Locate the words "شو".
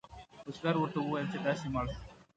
1.93-2.01